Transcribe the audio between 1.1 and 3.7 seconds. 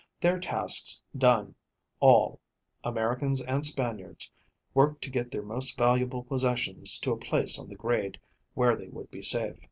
done, all Americans and